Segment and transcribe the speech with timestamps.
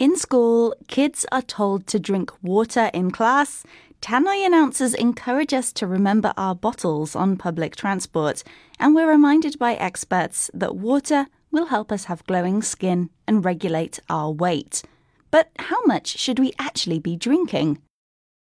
[0.00, 3.64] In school, kids are told to drink water in class.
[4.00, 8.42] Tannoy announcers encourage us to remember our bottles on public transport,
[8.78, 14.00] and we're reminded by experts that water will help us have glowing skin and regulate
[14.08, 14.82] our weight.
[15.30, 17.82] But how much should we actually be drinking?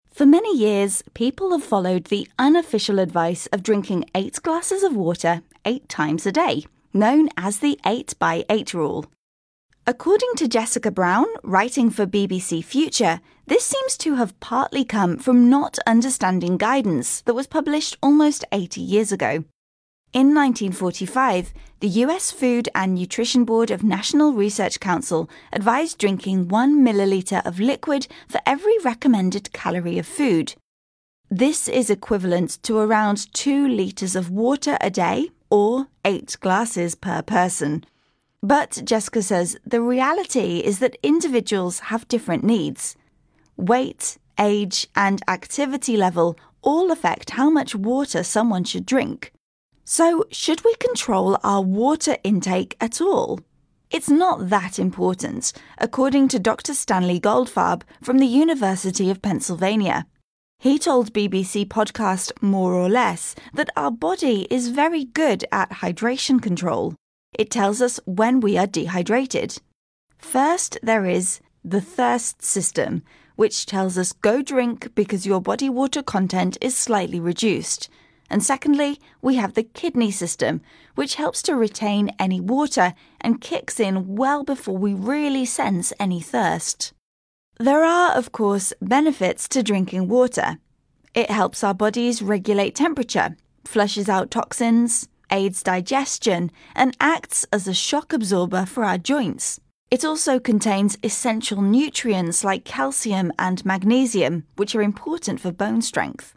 [0.09, 5.43] For many years, people have followed the unofficial advice of drinking eight glasses of water
[5.63, 9.05] eight times a day, known as the 8 by 8 rule.
[9.87, 15.47] According to Jessica Brown, writing for BBC Future, this seems to have partly come from
[15.47, 19.43] not understanding guidance that was published almost 80 years ago.
[20.11, 26.83] In 1945, the US Food and Nutrition Board of National Research Council advised drinking 1
[26.83, 30.55] milliliter of liquid for every recommended calorie of food.
[31.29, 37.21] This is equivalent to around 2 litres of water a day or 8 glasses per
[37.21, 37.85] person.
[38.41, 42.95] But Jessica says the reality is that individuals have different needs.
[43.57, 49.31] Weight, age, and activity level all affect how much water someone should drink.
[49.83, 53.39] So, should we control our water intake at all?
[53.91, 56.73] It's not that important, according to Dr.
[56.73, 60.07] Stanley Goldfarb from the University of Pennsylvania.
[60.59, 66.41] He told BBC podcast More or Less that our body is very good at hydration
[66.41, 66.95] control.
[67.37, 69.61] It tells us when we are dehydrated.
[70.17, 73.03] First, there is the thirst system,
[73.35, 77.89] which tells us go drink because your body water content is slightly reduced.
[78.29, 80.61] And secondly, we have the kidney system,
[80.95, 86.21] which helps to retain any water and kicks in well before we really sense any
[86.21, 86.93] thirst.
[87.59, 90.57] There are, of course, benefits to drinking water.
[91.13, 97.73] It helps our bodies regulate temperature, flushes out toxins, aids digestion, and acts as a
[97.73, 99.59] shock absorber for our joints.
[99.91, 106.33] It also contains essential nutrients like calcium and magnesium, which are important for bone strength.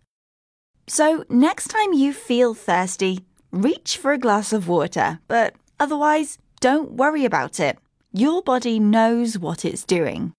[0.86, 6.93] So, next time you feel thirsty, reach for a glass of water, but otherwise, don't
[6.93, 7.78] worry about it.
[8.12, 10.32] Your body knows what it's doing.